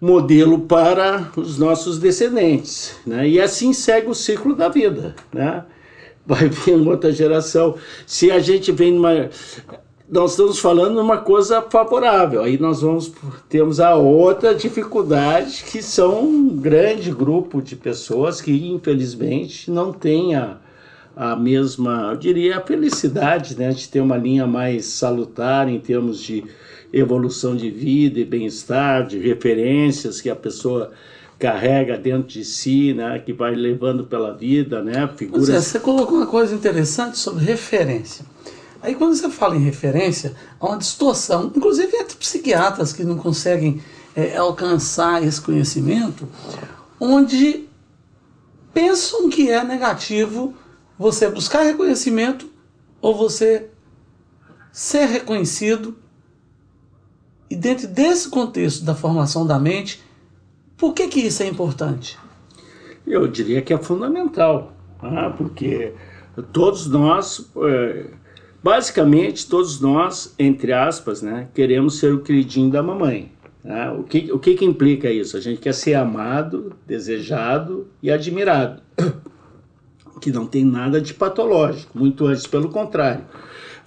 modelo 0.00 0.60
para 0.60 1.32
os 1.36 1.58
nossos 1.58 1.98
descendentes, 1.98 2.96
né, 3.06 3.28
e 3.28 3.40
assim 3.40 3.72
segue 3.72 4.08
o 4.08 4.14
ciclo 4.14 4.54
da 4.54 4.68
vida, 4.68 5.14
né. 5.32 5.64
Vai 6.26 6.46
vir 6.46 6.74
outra 6.86 7.10
geração. 7.10 7.76
Se 8.06 8.30
a 8.30 8.38
gente 8.38 8.70
vem 8.70 8.92
numa 8.92 9.30
nós 10.10 10.30
estamos 10.32 10.58
falando 10.58 10.94
de 10.94 11.00
uma 11.00 11.18
coisa 11.18 11.60
favorável. 11.62 12.42
Aí 12.42 12.58
nós 12.58 12.80
vamos 12.80 13.12
temos 13.48 13.78
a 13.78 13.94
outra 13.94 14.54
dificuldade 14.54 15.64
que 15.70 15.82
são 15.82 16.24
um 16.24 16.48
grande 16.56 17.10
grupo 17.10 17.60
de 17.60 17.76
pessoas 17.76 18.40
que 18.40 18.52
infelizmente 18.68 19.70
não 19.70 19.92
têm 19.92 20.34
a, 20.34 20.56
a 21.14 21.36
mesma, 21.36 22.10
eu 22.12 22.16
diria, 22.16 22.58
a 22.58 22.60
felicidade, 22.60 23.58
né, 23.58 23.70
de 23.70 23.88
ter 23.88 24.00
uma 24.00 24.16
linha 24.16 24.46
mais 24.46 24.86
salutar 24.86 25.68
em 25.68 25.78
termos 25.78 26.20
de 26.20 26.44
evolução 26.92 27.54
de 27.54 27.70
vida 27.70 28.18
e 28.18 28.24
bem-estar, 28.24 29.06
de 29.06 29.18
referências 29.18 30.20
que 30.20 30.30
a 30.30 30.36
pessoa 30.36 30.90
carrega 31.38 31.98
dentro 31.98 32.28
de 32.28 32.44
si, 32.44 32.94
né, 32.94 33.18
que 33.18 33.32
vai 33.32 33.54
levando 33.54 34.04
pela 34.04 34.32
vida, 34.32 34.82
né, 34.82 35.08
figuras. 35.16 35.50
É, 35.50 35.60
você 35.60 35.78
colocou 35.78 36.16
uma 36.16 36.26
coisa 36.26 36.54
interessante 36.54 37.18
sobre 37.18 37.44
referência. 37.44 38.24
Aí 38.80 38.94
quando 38.94 39.14
você 39.14 39.28
fala 39.28 39.56
em 39.56 39.60
referência, 39.60 40.34
há 40.60 40.66
uma 40.66 40.78
distorção, 40.78 41.52
inclusive 41.54 41.96
entre 41.96 42.16
psiquiatras 42.16 42.92
que 42.92 43.02
não 43.02 43.16
conseguem 43.16 43.82
é, 44.14 44.36
alcançar 44.36 45.22
esse 45.22 45.40
conhecimento, 45.40 46.28
onde 47.00 47.68
pensam 48.72 49.28
que 49.28 49.50
é 49.50 49.62
negativo 49.64 50.54
você 50.96 51.28
buscar 51.28 51.62
reconhecimento 51.62 52.48
ou 53.00 53.16
você 53.16 53.68
ser 54.72 55.06
reconhecido. 55.06 55.96
E 57.50 57.56
dentro 57.56 57.88
desse 57.88 58.28
contexto 58.28 58.84
da 58.84 58.94
formação 58.94 59.44
da 59.46 59.58
mente, 59.58 60.02
por 60.76 60.92
que, 60.92 61.08
que 61.08 61.20
isso 61.20 61.42
é 61.42 61.46
importante? 61.46 62.18
Eu 63.04 63.26
diria 63.26 63.62
que 63.62 63.72
é 63.72 63.78
fundamental, 63.78 64.72
ah, 65.00 65.34
porque 65.36 65.94
todos 66.52 66.86
nós. 66.86 67.50
É 67.56 68.27
Basicamente, 68.62 69.48
todos 69.48 69.80
nós, 69.80 70.34
entre 70.38 70.72
aspas, 70.72 71.22
né, 71.22 71.48
queremos 71.54 71.98
ser 71.98 72.12
o 72.12 72.20
queridinho 72.20 72.70
da 72.70 72.82
mamãe. 72.82 73.30
Né? 73.62 73.90
O, 73.92 74.02
que, 74.02 74.32
o 74.32 74.38
que, 74.38 74.54
que 74.54 74.64
implica 74.64 75.10
isso? 75.10 75.36
A 75.36 75.40
gente 75.40 75.60
quer 75.60 75.74
ser 75.74 75.94
amado, 75.94 76.72
desejado 76.86 77.86
e 78.02 78.10
admirado. 78.10 78.82
Que 80.20 80.32
não 80.32 80.48
tem 80.48 80.64
nada 80.64 81.00
de 81.00 81.14
patológico, 81.14 81.96
muito 81.96 82.26
antes 82.26 82.44
pelo 82.44 82.70
contrário. 82.70 83.24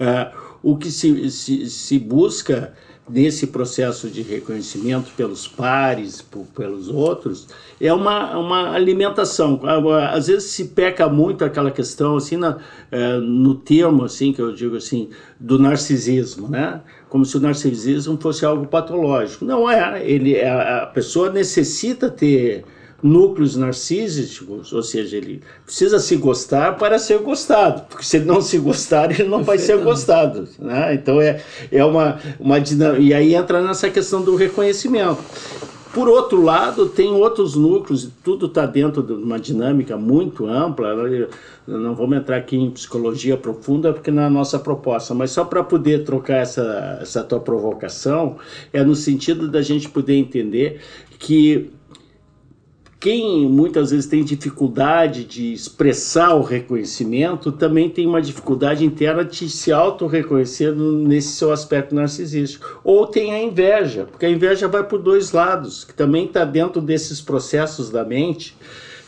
Uh, 0.00 0.34
o 0.62 0.78
que 0.78 0.90
se, 0.90 1.30
se, 1.30 1.68
se 1.68 1.98
busca 1.98 2.72
nesse 3.08 3.48
processo 3.48 4.08
de 4.08 4.22
reconhecimento 4.22 5.12
pelos 5.16 5.48
pares, 5.48 6.22
por, 6.22 6.46
pelos 6.54 6.88
outros, 6.88 7.48
é 7.80 7.92
uma, 7.92 8.38
uma 8.38 8.72
alimentação. 8.72 9.60
Às 10.10 10.28
vezes 10.28 10.50
se 10.50 10.66
peca 10.68 11.08
muito 11.08 11.44
aquela 11.44 11.70
questão, 11.70 12.16
assim, 12.16 12.36
na, 12.36 12.58
é, 12.90 13.18
no 13.18 13.54
termo, 13.54 14.04
assim, 14.04 14.32
que 14.32 14.40
eu 14.40 14.52
digo 14.54 14.76
assim, 14.76 15.10
do 15.38 15.58
narcisismo, 15.58 16.48
né? 16.48 16.80
Como 17.08 17.24
se 17.24 17.36
o 17.36 17.40
narcisismo 17.40 18.16
fosse 18.20 18.44
algo 18.44 18.66
patológico. 18.66 19.44
Não 19.44 19.68
é, 19.68 20.02
ele, 20.08 20.40
a, 20.40 20.84
a 20.84 20.86
pessoa 20.86 21.30
necessita 21.30 22.08
ter 22.08 22.64
núcleos 23.02 23.56
narcísicos, 23.56 24.72
ou 24.72 24.82
seja, 24.82 25.16
ele 25.16 25.42
precisa 25.64 25.98
se 25.98 26.16
gostar 26.16 26.76
para 26.76 26.98
ser 26.98 27.18
gostado, 27.18 27.82
porque 27.88 28.04
se 28.04 28.18
ele 28.18 28.26
não 28.26 28.40
se 28.40 28.58
gostar, 28.58 29.10
ele 29.10 29.28
não 29.28 29.42
vai 29.42 29.58
ser 29.58 29.78
gostado. 29.78 30.48
Né? 30.58 30.94
Então 30.94 31.20
é, 31.20 31.42
é 31.70 31.84
uma, 31.84 32.18
uma 32.38 32.60
dinâmica. 32.60 33.02
E 33.02 33.12
aí 33.12 33.34
entra 33.34 33.60
nessa 33.60 33.90
questão 33.90 34.22
do 34.22 34.36
reconhecimento. 34.36 35.18
Por 35.92 36.08
outro 36.08 36.42
lado, 36.42 36.88
tem 36.88 37.12
outros 37.12 37.54
núcleos, 37.54 38.08
tudo 38.24 38.46
está 38.46 38.64
dentro 38.64 39.02
de 39.02 39.12
uma 39.12 39.38
dinâmica 39.38 39.94
muito 39.94 40.46
ampla. 40.46 40.94
Não 41.66 41.94
vamos 41.94 42.16
entrar 42.16 42.36
aqui 42.38 42.56
em 42.56 42.70
psicologia 42.70 43.36
profunda, 43.36 43.92
porque 43.92 44.10
não 44.10 44.22
é 44.22 44.26
a 44.26 44.30
nossa 44.30 44.58
proposta, 44.58 45.12
mas 45.12 45.32
só 45.32 45.44
para 45.44 45.62
poder 45.62 46.04
trocar 46.04 46.36
essa, 46.36 46.98
essa 47.02 47.22
tua 47.22 47.40
provocação, 47.40 48.36
é 48.72 48.82
no 48.82 48.94
sentido 48.94 49.48
da 49.48 49.60
gente 49.60 49.86
poder 49.90 50.14
entender 50.14 50.80
que 51.18 51.70
quem 53.02 53.48
muitas 53.48 53.90
vezes 53.90 54.06
tem 54.06 54.22
dificuldade 54.22 55.24
de 55.24 55.52
expressar 55.52 56.36
o 56.36 56.42
reconhecimento 56.42 57.50
também 57.50 57.90
tem 57.90 58.06
uma 58.06 58.22
dificuldade 58.22 58.84
interna 58.84 59.24
de 59.24 59.50
se 59.50 59.72
auto-reconhecer 59.72 60.72
nesse 60.72 61.30
seu 61.30 61.50
aspecto 61.50 61.96
narcisístico. 61.96 62.80
Ou 62.84 63.04
tem 63.04 63.34
a 63.34 63.42
inveja, 63.42 64.06
porque 64.08 64.24
a 64.24 64.30
inveja 64.30 64.68
vai 64.68 64.84
por 64.84 65.02
dois 65.02 65.32
lados, 65.32 65.82
que 65.82 65.92
também 65.92 66.26
está 66.26 66.44
dentro 66.44 66.80
desses 66.80 67.20
processos 67.20 67.90
da 67.90 68.04
mente 68.04 68.56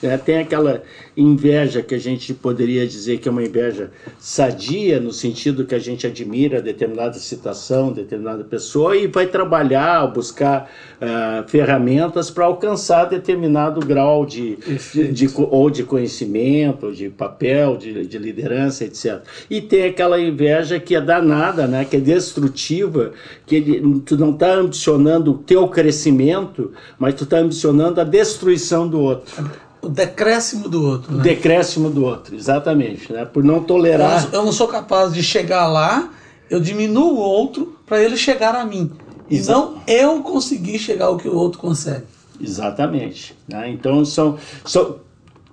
é, 0.02 0.16
tem 0.16 0.38
aquela 0.38 0.82
inveja 1.16 1.82
que 1.82 1.94
a 1.94 1.98
gente 1.98 2.34
poderia 2.34 2.86
dizer 2.86 3.18
que 3.18 3.28
é 3.28 3.30
uma 3.30 3.42
inveja 3.42 3.90
sadia, 4.18 5.00
no 5.00 5.12
sentido 5.12 5.64
que 5.64 5.74
a 5.74 5.78
gente 5.78 6.06
admira 6.06 6.60
determinada 6.60 7.14
situação, 7.14 7.92
determinada 7.92 8.44
pessoa 8.44 8.96
e 8.96 9.06
vai 9.06 9.26
trabalhar, 9.26 10.06
buscar 10.08 10.70
uh, 11.00 11.48
ferramentas 11.48 12.30
para 12.30 12.44
alcançar 12.44 13.04
determinado 13.04 13.80
grau 13.80 14.26
de, 14.26 14.56
de, 14.92 15.12
de, 15.12 15.30
ou 15.36 15.70
de 15.70 15.84
conhecimento, 15.84 16.86
ou 16.86 16.92
de 16.92 17.08
papel, 17.08 17.76
de, 17.76 18.06
de 18.06 18.18
liderança, 18.18 18.84
etc. 18.84 19.22
E 19.48 19.60
tem 19.60 19.84
aquela 19.84 20.20
inveja 20.20 20.80
que 20.80 20.94
é 20.94 21.00
danada, 21.00 21.66
né, 21.66 21.84
que 21.84 21.96
é 21.96 22.00
destrutiva, 22.00 23.12
que 23.46 23.56
ele, 23.56 24.00
tu 24.00 24.16
não 24.16 24.30
está 24.30 24.54
ambicionando 24.54 25.32
o 25.32 25.38
teu 25.38 25.68
crescimento, 25.68 26.72
mas 26.98 27.14
tu 27.14 27.24
está 27.24 27.38
ambicionando 27.38 28.00
a 28.00 28.04
destruição 28.04 28.88
do 28.88 29.00
outro. 29.00 29.44
O 29.84 29.88
decréscimo 29.88 30.68
do 30.68 30.84
outro. 30.84 31.12
Né? 31.12 31.18
O 31.18 31.22
decréscimo 31.22 31.90
do 31.90 32.04
outro, 32.04 32.34
exatamente. 32.34 33.12
Né? 33.12 33.24
Por 33.24 33.44
não 33.44 33.62
tolerar. 33.62 34.24
Eu, 34.32 34.40
eu 34.40 34.44
não 34.44 34.52
sou 34.52 34.68
capaz 34.68 35.12
de 35.12 35.22
chegar 35.22 35.66
lá, 35.66 36.10
eu 36.50 36.60
diminuo 36.60 37.14
o 37.14 37.18
outro 37.18 37.76
para 37.86 38.02
ele 38.02 38.16
chegar 38.16 38.54
a 38.54 38.64
mim. 38.64 38.90
E 39.30 39.40
não 39.40 39.76
eu 39.86 40.22
conseguir 40.22 40.78
chegar 40.78 41.06
ao 41.06 41.16
que 41.16 41.28
o 41.28 41.34
outro 41.34 41.58
consegue. 41.58 42.04
Exatamente. 42.40 43.34
Né? 43.48 43.70
Então, 43.70 44.04
são, 44.04 44.36
são, 44.64 44.96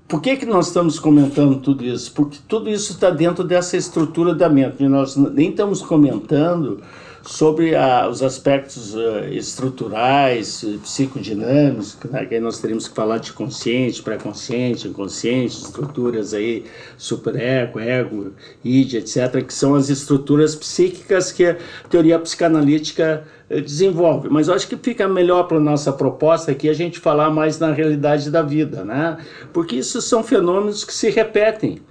por 0.07 0.21
que, 0.21 0.35
que 0.35 0.45
nós 0.45 0.67
estamos 0.67 0.99
comentando 0.99 1.57
tudo 1.57 1.85
isso? 1.85 2.11
Porque 2.11 2.37
tudo 2.47 2.69
isso 2.69 2.93
está 2.93 3.09
dentro 3.09 3.43
dessa 3.43 3.77
estrutura 3.77 4.35
da 4.35 4.49
mente. 4.49 4.83
Nós 4.87 5.15
nem 5.15 5.49
estamos 5.49 5.81
comentando 5.81 6.81
sobre 7.23 7.75
a, 7.75 8.07
os 8.09 8.23
aspectos 8.23 8.95
uh, 8.95 9.25
estruturais, 9.31 10.65
psicodinâmicos, 10.81 11.97
né, 12.09 12.25
que 12.25 12.39
nós 12.39 12.59
teríamos 12.59 12.87
que 12.87 12.95
falar 12.95 13.19
de 13.19 13.31
consciente, 13.33 14.01
pré-consciente, 14.01 14.87
inconsciente, 14.87 15.57
estruturas 15.57 16.33
aí, 16.33 16.65
superego, 16.97 17.79
ego, 17.79 18.33
id, 18.63 18.95
etc., 18.95 19.43
que 19.45 19.53
são 19.53 19.75
as 19.75 19.89
estruturas 19.89 20.55
psíquicas 20.55 21.31
que 21.31 21.45
a 21.45 21.57
teoria 21.89 22.17
psicanalítica 22.19 23.23
uh, 23.49 23.61
desenvolve. 23.61 24.29
Mas 24.29 24.47
eu 24.47 24.55
acho 24.55 24.67
que 24.67 24.77
fica 24.77 25.07
melhor 25.07 25.43
para 25.43 25.57
a 25.57 25.61
nossa 25.61 25.93
proposta 25.93 26.51
aqui 26.51 26.69
a 26.69 26.73
gente 26.73 26.99
falar 26.99 27.29
mais 27.29 27.59
na 27.59 27.71
realidade 27.71 28.31
da 28.31 28.41
vida, 28.41 28.83
né? 28.83 29.17
Porque 29.53 29.75
isso 29.75 30.01
são 30.01 30.23
fenômenos 30.23 30.83
que 30.83 30.93
se 30.93 31.09
repetem. 31.09 31.81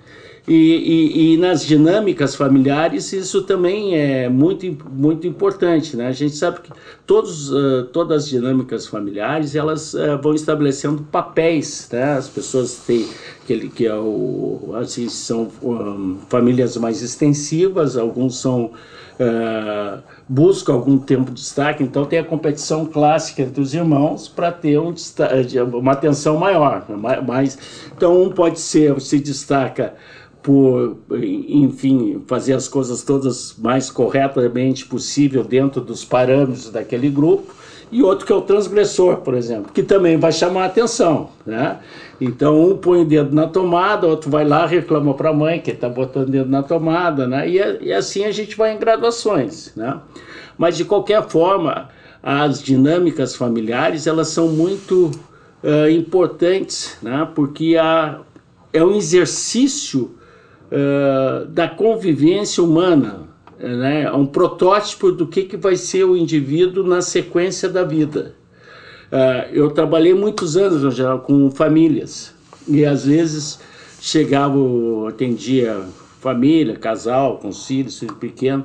E, 0.49 0.55
e, 0.55 1.35
e, 1.35 1.37
nas 1.37 1.65
dinâmicas 1.65 2.35
familiares 2.35 3.13
isso 3.13 3.43
também 3.43 3.97
é 3.97 4.29
muito, 4.29 4.67
muito 4.91 5.27
importante, 5.27 5.97
né? 5.97 6.09
A 6.09 6.13
gente 6.13 6.35
sabe 6.35 6.61
que 6.61 6.73
todos, 7.07 7.53
uh, 7.53 7.85
todas 7.93 8.25
as 8.25 8.29
dinâmicas 8.29 8.87
familiares 8.87 9.55
elas 9.55 9.95
uh, 9.95 10.19
vão 10.21 10.35
estabelecendo 10.35 11.03
papéis, 11.11 11.89
né? 11.93 12.15
As 12.15 12.29
pessoas 12.29 12.77
têm 12.87 13.07
aquele 13.51 13.69
que 13.69 13.87
é 13.87 13.95
o 13.95 14.73
assim 14.81 15.09
são 15.09 15.49
um, 15.63 16.19
famílias 16.29 16.77
mais 16.77 17.03
extensivas, 17.03 17.97
alguns 17.97 18.41
são 18.41 18.67
uh, 18.67 20.03
buscam 20.29 20.75
algum 20.75 20.97
tempo 20.97 21.33
de 21.33 21.41
destaque, 21.41 21.83
então 21.83 22.05
tem 22.05 22.21
a 22.21 22.25
competição 22.25 22.87
clássica 22.87 23.43
entre 23.43 23.61
os 23.61 23.75
irmãos 23.75 24.29
para 24.29 24.53
ter 24.53 24.79
um, 24.79 24.95
uma 25.75 25.93
atenção 25.93 26.37
maior, 26.39 26.87
mas 27.27 27.59
então 27.97 28.23
um 28.23 28.31
pode 28.31 28.61
ser 28.61 29.01
se 29.01 29.19
destaca 29.19 29.95
por, 30.43 30.97
enfim, 31.13 32.23
fazer 32.27 32.55
as 32.55 32.67
coisas 32.67 33.03
todas 33.03 33.55
mais 33.59 33.91
corretamente 33.91 34.87
possível 34.87 35.45
dentro 35.45 35.83
dos 35.83 36.03
parâmetros 36.05 36.71
daquele 36.71 37.11
grupo, 37.11 37.53
e 37.91 38.03
outro 38.03 38.25
que 38.25 38.33
é 38.33 38.37
o 38.37 38.43
transgressor, 38.43 39.17
por 39.19 39.35
exemplo, 39.35 39.73
que 39.73 39.83
também 39.83 40.17
vai 40.17 40.31
chamar 40.31 40.63
a 40.63 40.67
atenção, 40.67 41.31
né? 41.45 41.79
Então 42.21 42.61
um 42.61 42.77
põe 42.77 43.03
o 43.03 43.05
dedo 43.05 43.35
na 43.35 43.49
tomada, 43.49 44.07
outro 44.07 44.31
vai 44.31 44.45
lá 44.45 44.67
reclama 44.67 45.15
para 45.15 45.31
a 45.31 45.33
mãe 45.33 45.61
que 45.61 45.71
está 45.73 45.89
botando 45.89 46.29
o 46.29 46.31
dedo 46.31 46.49
na 46.49 46.63
tomada, 46.63 47.27
né? 47.27 47.49
E, 47.49 47.59
e 47.81 47.93
assim 47.93 48.25
a 48.25 48.31
gente 48.31 48.57
vai 48.57 48.75
em 48.75 48.79
graduações, 48.79 49.73
né? 49.75 49.99
Mas 50.57 50.77
de 50.77 50.85
qualquer 50.85 51.27
forma, 51.29 51.89
as 52.23 52.63
dinâmicas 52.63 53.35
familiares 53.35 54.07
elas 54.07 54.29
são 54.29 54.49
muito 54.49 55.11
uh, 55.65 55.91
importantes, 55.91 56.97
né? 57.03 57.27
Porque 57.35 57.77
a, 57.77 58.21
é 58.73 58.85
um 58.85 58.95
exercício 58.95 60.15
uh, 60.71 61.47
da 61.47 61.69
convivência 61.69 62.63
humana, 62.63 63.30
né? 63.61 64.03
É 64.03 64.13
um 64.13 64.27
protótipo 64.27 65.13
do 65.13 65.27
que, 65.27 65.45
que 65.45 65.57
vai 65.57 65.77
ser 65.77 66.05
o 66.05 66.17
indivíduo 66.17 66.85
na 66.85 67.03
sequência 67.03 67.69
da 67.69 67.85
vida. 67.85 68.35
Uh, 69.13 69.53
eu 69.53 69.71
trabalhei 69.71 70.15
muitos 70.15 70.57
anos 70.57 70.83
no 70.83 70.91
geral 70.91 71.21
com 71.21 71.51
famílias 71.51 72.33
e 72.69 72.85
às 72.85 73.05
vezes 73.05 73.59
chegava, 74.01 74.57
atendia 75.09 75.81
família, 76.21 76.77
casal, 76.77 77.39
com 77.39 77.53
filhos, 77.53 77.99
filho 77.99 78.15
pequeno 78.15 78.65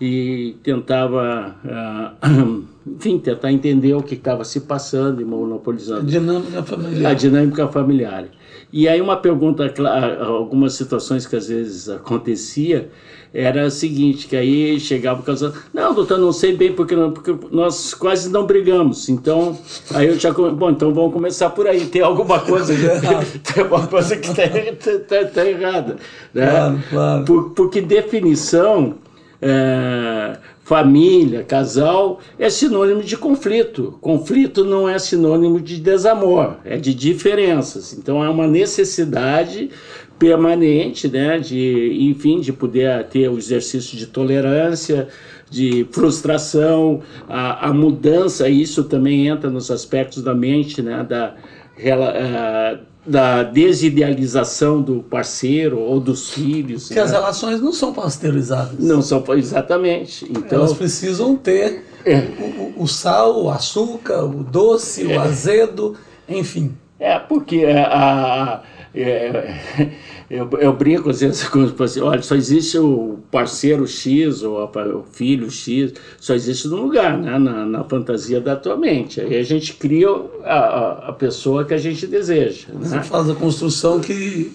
e 0.00 0.56
tentava, 0.62 1.56
uh, 1.64 2.64
enfim, 2.86 3.18
tentar 3.18 3.52
entender 3.52 3.94
o 3.94 4.02
que 4.02 4.14
estava 4.14 4.44
se 4.44 4.60
passando 4.60 5.20
e 5.20 5.24
monopolizando. 5.24 6.02
A 6.02 6.04
dinâmica 6.04 6.62
familiar. 6.62 7.10
A 7.10 7.14
dinâmica 7.14 7.68
familiar. 7.68 8.24
E 8.72 8.88
aí 8.88 9.00
uma 9.00 9.16
pergunta, 9.16 9.72
algumas 10.20 10.74
situações 10.74 11.26
que 11.26 11.34
às 11.34 11.48
vezes 11.48 11.88
acontecia, 11.88 12.88
era 13.32 13.66
a 13.66 13.70
seguinte, 13.70 14.26
que 14.26 14.36
aí 14.36 14.78
chegava 14.78 15.20
o 15.20 15.22
casal, 15.24 15.52
não, 15.72 15.94
doutor, 15.94 16.18
não 16.18 16.32
sei 16.32 16.56
bem 16.56 16.72
porque, 16.72 16.94
não, 16.96 17.12
porque 17.12 17.34
nós 17.50 17.94
quase 17.94 18.28
não 18.28 18.46
brigamos. 18.46 19.08
Então, 19.08 19.58
aí 19.94 20.08
eu 20.08 20.18
já, 20.18 20.32
bom, 20.32 20.70
então 20.70 20.92
vamos 20.92 21.12
começar 21.12 21.50
por 21.50 21.66
aí, 21.66 21.86
tem 21.86 22.02
alguma 22.02 22.40
coisa, 22.40 22.74
tem 23.42 23.62
alguma 23.62 23.86
coisa 23.86 24.16
que 24.16 24.28
está 24.28 24.42
tá, 25.08 25.24
tá 25.26 25.46
errada. 25.48 25.96
Né? 26.34 26.50
Claro, 26.50 26.82
claro. 26.90 27.24
Por, 27.24 27.50
porque 27.50 27.80
definição... 27.80 28.94
É, 29.42 30.36
família, 30.70 31.42
casal, 31.42 32.20
é 32.38 32.48
sinônimo 32.48 33.02
de 33.02 33.16
conflito. 33.16 33.98
Conflito 34.00 34.64
não 34.64 34.88
é 34.88 35.00
sinônimo 35.00 35.60
de 35.60 35.80
desamor, 35.80 36.58
é 36.64 36.76
de 36.76 36.94
diferenças. 36.94 37.92
Então 37.92 38.22
é 38.22 38.30
uma 38.30 38.46
necessidade 38.46 39.68
permanente, 40.16 41.08
né, 41.08 41.40
de, 41.40 42.08
enfim, 42.08 42.38
de 42.38 42.52
poder 42.52 43.02
ter 43.08 43.28
o 43.28 43.36
exercício 43.36 43.98
de 43.98 44.06
tolerância, 44.06 45.08
de 45.50 45.84
frustração, 45.90 47.02
a, 47.28 47.68
a 47.68 47.72
mudança, 47.72 48.48
isso 48.48 48.84
também 48.84 49.26
entra 49.26 49.50
nos 49.50 49.72
aspectos 49.72 50.22
da 50.22 50.36
mente, 50.36 50.80
né, 50.80 51.02
da, 51.02 51.34
uh, 51.80 52.89
da 53.06 53.42
desidealização 53.42 54.82
do 54.82 55.02
parceiro 55.02 55.78
ou 55.78 55.98
dos 55.98 56.30
filhos. 56.30 56.88
Que 56.88 56.94
né? 56.94 57.02
as 57.02 57.10
relações 57.10 57.60
não 57.60 57.72
são 57.72 57.92
pasteurizadas. 57.92 58.78
Não 58.78 59.00
são, 59.00 59.24
exatamente. 59.36 60.26
Então, 60.30 60.60
Elas 60.60 60.74
precisam 60.74 61.36
ter 61.36 61.84
é. 62.04 62.18
o, 62.18 62.82
o, 62.82 62.86
sal, 62.86 63.44
o 63.44 63.50
açúcar, 63.50 64.24
o 64.24 64.44
doce, 64.44 65.04
o 65.06 65.12
é. 65.12 65.16
azedo, 65.16 65.96
enfim. 66.28 66.76
É, 66.98 67.18
porque 67.18 67.64
a, 67.64 67.86
a 67.86 68.62
é, 68.94 69.54
eu, 70.30 70.48
eu 70.60 70.72
brinco 70.72 71.10
às 71.10 71.20
vezes 71.20 71.46
com 71.50 71.64
os 71.64 71.72
pacientes, 71.72 72.08
olha, 72.08 72.22
só 72.22 72.36
existe 72.36 72.78
o 72.78 73.18
parceiro 73.30 73.86
X 73.86 74.42
ou 74.44 74.62
o 74.62 75.04
filho 75.10 75.50
X, 75.50 75.92
só 76.20 76.34
existe 76.34 76.68
no 76.68 76.76
lugar, 76.76 77.18
né? 77.18 77.36
na, 77.36 77.66
na 77.66 77.84
fantasia 77.84 78.40
da 78.40 78.54
tua 78.54 78.76
mente. 78.76 79.20
Aí 79.20 79.36
a 79.36 79.42
gente 79.42 79.74
cria 79.74 80.08
a, 80.44 81.08
a 81.08 81.12
pessoa 81.12 81.64
que 81.64 81.74
a 81.74 81.78
gente 81.78 82.06
deseja. 82.06 82.68
Você 82.74 82.96
né? 82.96 83.02
faz 83.02 83.28
a 83.28 83.34
construção 83.34 83.98
que 83.98 84.52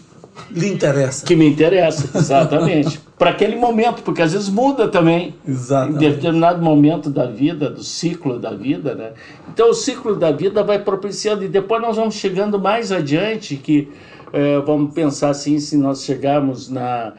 lhe 0.51 0.67
interessa. 0.67 1.25
Que 1.25 1.35
me 1.35 1.47
interessa, 1.47 2.17
exatamente. 2.17 3.01
Para 3.17 3.29
aquele 3.29 3.55
momento, 3.55 4.01
porque 4.01 4.21
às 4.21 4.33
vezes 4.33 4.49
muda 4.49 4.89
também. 4.89 5.35
Exatamente. 5.47 6.05
Em 6.05 6.09
determinado 6.09 6.61
momento 6.61 7.09
da 7.09 7.25
vida, 7.25 7.69
do 7.69 7.81
ciclo 7.81 8.37
da 8.37 8.51
vida, 8.51 8.93
né? 8.93 9.11
Então 9.53 9.69
o 9.69 9.73
ciclo 9.73 10.15
da 10.15 10.31
vida 10.31 10.63
vai 10.63 10.79
propiciando, 10.79 11.43
e 11.45 11.47
depois 11.47 11.81
nós 11.81 11.95
vamos 11.95 12.15
chegando 12.15 12.59
mais 12.59 12.91
adiante 12.91 13.55
que 13.55 13.89
é, 14.35 14.59
vamos 14.59 14.93
pensar 14.93 15.29
assim, 15.29 15.59
se 15.59 15.77
nós 15.77 16.03
chegarmos 16.03 16.69
na, 16.69 17.13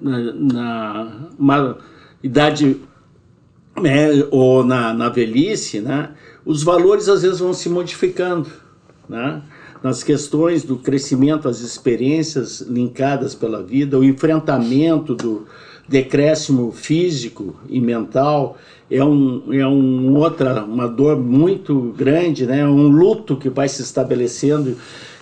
na, 0.00 1.12
na 1.38 1.76
idade 2.22 2.80
né, 3.80 4.24
ou 4.30 4.64
na, 4.64 4.94
na 4.94 5.08
velhice, 5.08 5.80
né, 5.80 6.10
os 6.46 6.62
valores 6.62 7.08
às 7.08 7.22
vezes 7.22 7.40
vão 7.40 7.52
se 7.52 7.68
modificando. 7.68 8.48
Né? 9.08 9.42
nas 9.82 10.02
questões 10.02 10.64
do 10.64 10.76
crescimento, 10.76 11.48
as 11.48 11.60
experiências 11.60 12.60
linkadas 12.60 13.34
pela 13.34 13.62
vida, 13.62 13.98
o 13.98 14.04
enfrentamento 14.04 15.14
do 15.14 15.46
decréscimo 15.88 16.70
físico 16.72 17.56
e 17.68 17.80
mental 17.80 18.58
é, 18.90 19.02
um, 19.02 19.52
é 19.52 19.66
um 19.66 20.16
outra, 20.16 20.64
uma 20.64 20.86
dor 20.86 21.16
muito 21.18 21.94
grande, 21.96 22.46
né? 22.46 22.66
um 22.66 22.88
luto 22.88 23.36
que 23.36 23.48
vai 23.48 23.68
se 23.68 23.82
estabelecendo 23.82 24.76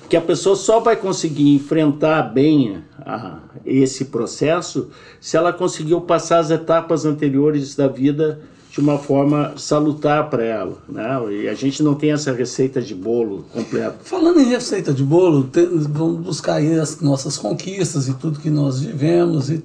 que 0.09 0.17
a 0.17 0.21
pessoa 0.21 0.57
só 0.57 0.81
vai 0.81 0.97
conseguir 0.97 1.55
enfrentar 1.55 2.23
bem 2.23 2.83
a, 3.01 3.39
esse 3.65 4.07
processo 4.07 4.89
se 5.21 5.37
ela 5.37 5.53
conseguiu 5.53 6.01
passar 6.01 6.39
as 6.39 6.51
etapas 6.51 7.05
anteriores 7.05 7.75
da 7.75 7.89
vida 7.89 8.41
de 8.71 8.81
uma 8.81 8.99
forma 8.99 9.55
salutar 9.57 10.29
para 10.29 10.45
ela, 10.45 10.77
né? 10.87 11.19
E 11.33 11.49
a 11.49 11.55
gente 11.55 11.83
não 11.83 11.95
tem 11.95 12.13
essa 12.13 12.31
receita 12.33 12.83
de 12.83 12.95
bolo 12.95 13.47
completa. 13.51 13.97
Falando 14.05 14.39
em 14.39 14.51
receita 14.51 14.93
de 14.93 15.03
bolo, 15.03 15.45
tem, 15.45 15.67
vamos 15.67 16.21
buscar 16.21 16.57
aí 16.57 16.79
as 16.79 17.01
nossas 17.01 17.39
conquistas 17.39 18.07
e 18.07 18.13
tudo 18.15 18.39
que 18.39 18.51
nós 18.51 18.81
vivemos 18.81 19.49
e 19.49 19.65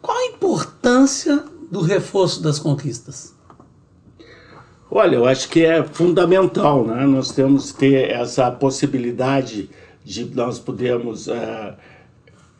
qual 0.00 0.16
a 0.16 0.26
importância 0.26 1.44
do 1.70 1.80
reforço 1.82 2.42
das 2.42 2.58
conquistas? 2.58 3.35
Olha, 4.90 5.16
eu 5.16 5.26
acho 5.26 5.48
que 5.48 5.64
é 5.64 5.82
fundamental, 5.82 6.84
né? 6.84 7.04
Nós 7.06 7.32
temos 7.32 7.72
que 7.72 7.78
ter 7.78 8.10
essa 8.10 8.50
possibilidade 8.50 9.68
de 10.04 10.24
nós 10.26 10.60
podermos 10.60 11.26
uh, 11.26 11.74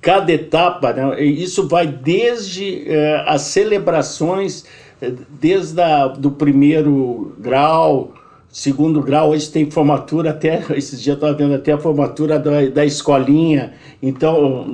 cada 0.01 0.33
etapa, 0.33 0.93
né? 0.93 1.23
isso 1.23 1.69
vai 1.69 1.87
desde 1.87 2.85
uh, 2.89 3.29
as 3.29 3.43
celebrações, 3.43 4.65
eh, 5.01 5.13
desde 5.41 5.81
a, 5.81 6.09
do 6.09 6.33
primeiro 6.33 7.37
grau, 7.39 8.13
segundo 8.49 9.01
grau, 9.01 9.31
hoje 9.31 9.49
tem 9.51 9.71
formatura 9.71 10.31
até, 10.31 10.65
esses 10.77 11.01
dias 11.01 11.09
eu 11.09 11.15
estava 11.15 11.35
vendo 11.35 11.55
até 11.55 11.73
a 11.73 11.79
formatura 11.79 12.39
da, 12.39 12.67
da 12.67 12.85
escolinha. 12.85 13.75
Então, 14.03 14.73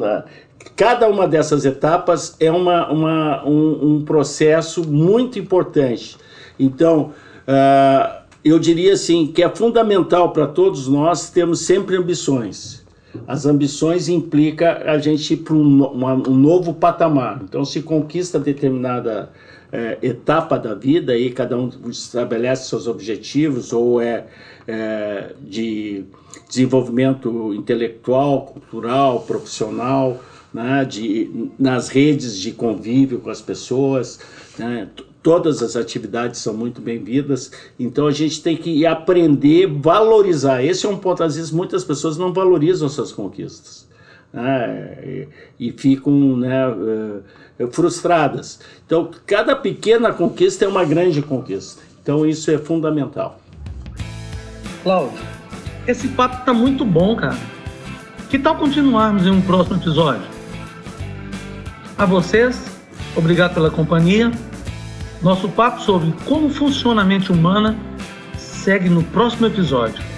cada 0.77 1.09
uma 1.09 1.29
dessas 1.29 1.65
etapas 1.65 2.37
é 2.41 2.51
uma, 2.51 2.91
uma 2.91 3.45
um, 3.45 3.97
um, 3.97 4.05
processo 4.05 4.89
muito 4.89 5.39
importante. 5.39 6.17
Então, 6.59 7.13
uh, 7.49 8.23
eu 8.45 8.59
diria 8.59 8.95
assim 8.95 9.29
que 9.29 9.43
é 9.43 9.49
fundamental 9.49 10.33
para 10.33 10.47
todos 10.47 10.89
nós 10.89 11.31
termos 11.31 11.61
sempre 11.61 11.97
ambições. 11.97 12.83
As 13.27 13.45
ambições 13.47 14.09
implica 14.09 14.83
a 14.91 14.99
gente 14.99 15.35
ir 15.35 15.39
para 15.39 15.55
um, 15.55 15.85
um, 15.85 16.35
novo 16.35 16.75
patamar. 16.75 17.41
Então, 17.45 17.65
se 17.65 17.83
conquista 17.83 18.39
determinada 18.39 19.31
é, 19.71 19.99
etapa 20.03 20.59
da 20.59 20.75
vida, 20.75 21.13
aí 21.13 21.31
cada 21.31 21.57
um 21.57 21.71
estabelece 21.89 22.69
seus 22.69 22.87
objetivos, 22.87 23.73
ou 23.73 24.01
é, 24.01 24.27
é 24.67 25.35
de 25.41 26.05
desenvolvimento 26.49 27.53
intelectual, 27.55 28.47
cultural, 28.47 29.21
profissional, 29.21 30.23
né, 30.53 30.85
de, 30.85 31.51
nas 31.59 31.89
redes 31.89 32.39
de 32.39 32.53
convívio 32.53 33.21
com 33.21 33.31
as 33.31 33.43
pessoas. 33.43 34.21
Né, 34.59 34.89
todas 35.23 35.63
as 35.63 35.77
atividades 35.77 36.41
são 36.41 36.53
muito 36.53 36.81
bem-vindas, 36.81 37.53
então 37.79 38.07
a 38.07 38.11
gente 38.11 38.43
tem 38.43 38.57
que 38.57 38.85
aprender, 38.85 39.67
valorizar. 39.67 40.63
Esse 40.63 40.85
é 40.85 40.89
um 40.89 40.99
ponto, 40.99 41.23
às 41.23 41.37
vezes 41.37 41.51
muitas 41.51 41.85
pessoas 41.85 42.19
não 42.19 42.33
valorizam 42.33 42.89
suas 42.89 43.13
conquistas. 43.13 43.91
Né, 44.33 45.29
e, 45.61 45.69
e, 45.69 45.73
ficam 45.73 46.39
né, 46.39 46.67
uh, 46.67 47.23
frustradas. 47.71 48.61
Então, 48.87 49.11
cada 49.27 49.55
pequena 49.55 50.11
conquista 50.11 50.65
é 50.65 50.69
uma 50.69 50.87
grande 50.87 51.21
conquista. 51.21 51.83
Então, 52.03 52.25
isso 52.25 52.51
é 52.51 52.57
fundamental. 52.57 53.39
Cláudio, 54.83 55.19
esse 55.87 56.09
papo 56.09 56.39
está 56.39 56.55
muito 56.55 56.83
bom, 56.83 57.15
cara. 57.15 57.37
Que 58.31 58.39
tal 58.39 58.57
continuarmos 58.57 59.27
em 59.27 59.31
um 59.31 59.43
próximo 59.43 59.77
episódio? 59.77 60.27
A 61.99 62.07
vocês, 62.07 62.59
obrigado 63.15 63.53
pela 63.53 63.71
companhia. 63.71 64.33
Nosso 65.23 65.49
papo 65.49 65.81
sobre 65.81 66.13
como 66.25 66.51
funciona 66.51 67.03
a 67.03 67.05
mente 67.05 67.31
humana 67.31 67.77
segue 68.37 68.89
no 68.89 69.03
próximo 69.05 69.47
episódio. 69.47 70.12